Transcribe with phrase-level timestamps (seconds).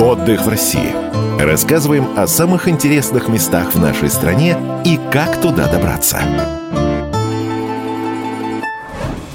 [0.00, 0.94] Отдых в России.
[1.38, 6.22] Рассказываем о самых интересных местах в нашей стране и как туда добраться.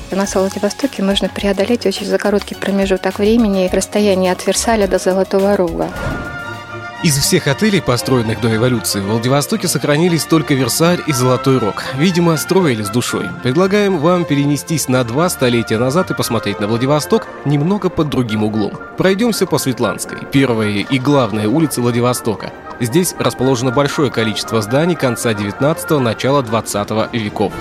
[0.09, 5.89] В Владивостоке можно преодолеть очень за короткий промежуток времени расстояние от Версаля до Золотого Рога.
[7.05, 11.83] Из всех отелей, построенных до эволюции, в Владивостоке сохранились только Версаль и Золотой Рог.
[11.99, 13.29] Видимо, строили с душой.
[13.43, 18.71] Предлагаем вам перенестись на два столетия назад и посмотреть на Владивосток немного под другим углом.
[18.97, 22.51] Пройдемся по Светланской, первая и главная улица Владивостока.
[22.79, 27.53] Здесь расположено большое количество зданий конца 19-го, начала 20 веков.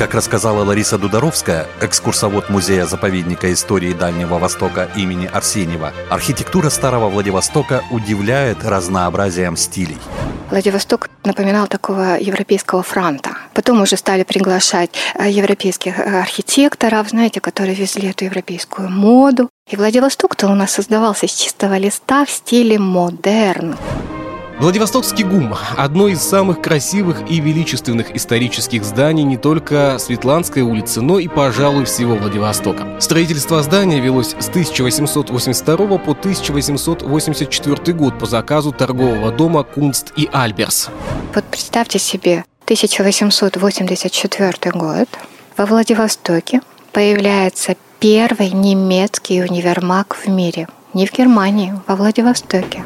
[0.00, 8.64] Как рассказала Лариса Дударовская, экскурсовод Музея-заповедника истории Дальнего Востока имени Арсеньева, архитектура Старого Владивостока удивляет
[8.64, 9.98] разнообразием стилей.
[10.48, 13.32] Владивосток напоминал такого европейского франта.
[13.52, 19.50] Потом уже стали приглашать э, европейских э, архитекторов, знаете, которые везли эту европейскую моду.
[19.68, 23.76] И Владивосток-то у нас создавался с чистого листа в стиле модерн.
[24.60, 31.18] Владивостокский ГУМ– одно из самых красивых и величественных исторических зданий не только Светланской улицы, но
[31.18, 33.00] и, пожалуй, всего Владивостока.
[33.00, 40.90] Строительство здания велось с 1882 по 1884 год по заказу торгового дома «Кунст и Альберс».
[41.34, 45.08] Вот представьте себе, 1884 год,
[45.56, 46.60] во Владивостоке
[46.92, 50.68] появляется первый немецкий универмаг в мире.
[50.92, 52.84] Не в Германии, во Владивостоке.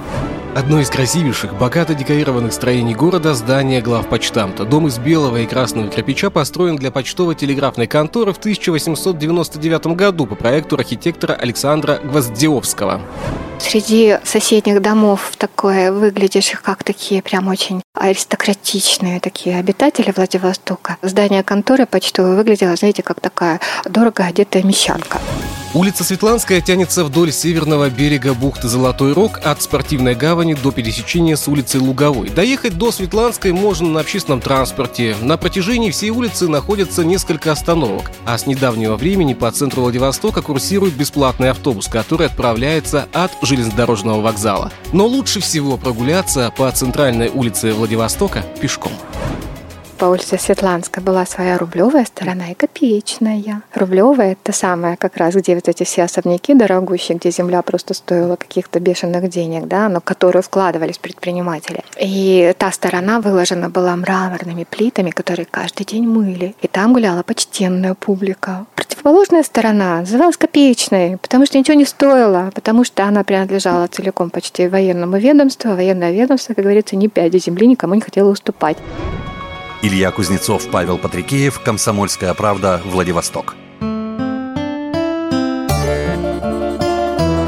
[0.55, 4.65] Одно из красивейших, богато декорированных строений города– здание главпочтамта.
[4.65, 10.77] Дом из белого и красного кирпича построен для почтово-телеграфной конторы в 1899 году по проекту
[10.77, 13.01] архитектора Александра Гвоздеовского.
[13.59, 20.99] Среди соседних домов такое выглядящих как такие прям очень аристократичные такие обитатели Владивостока.
[21.03, 25.19] Здание конторы почтовой выглядело, знаете, как такая дорого одетая мещанка.
[25.75, 31.49] Улица Светланская тянется вдоль северного берега бухты Золотой Рог от спортивной гавани до пересечения с
[31.49, 32.29] улицей Луговой.
[32.29, 35.17] Доехать до Светланской можно на общественном транспорте.
[35.21, 40.95] На протяжении всей улицы находятся несколько остановок, а с недавнего времени по центру Владивостока курсирует
[40.95, 44.71] бесплатный автобус, который отправляется от железнодорожного вокзала.
[44.93, 48.93] Но лучше всего прогуляться по центральной улице Владивостока пешком
[49.95, 53.63] по улице Светланской была своя рублевая сторона и копеечная.
[53.75, 58.37] Рублевая— это самая как раз, где вот эти все особняки дорогущие, где земля просто стоила
[58.37, 61.83] каких-то бешеных денег, да, но которые вкладывались предприниматели.
[62.01, 66.55] И та сторона выложена была мраморными плитами, которые каждый день мыли.
[66.61, 68.67] И там гуляла почтенная публика.
[68.75, 74.67] Противоположная сторона называлась копеечной, потому что ничего не стоила, потому что она принадлежала целиком почти
[74.67, 75.71] военному ведомству.
[75.71, 78.79] А военное ведомство, как говорится, ни пяди земли никому не хотело уступать.
[79.87, 83.55] Илья Кузнецов, Павел Патрикеев, Комсомольская правда, Владивосток.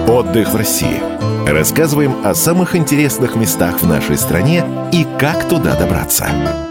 [0.07, 1.01] Отдых в России.
[1.49, 6.66] Рассказываем о самых интересных местах в нашей стране и как туда добраться.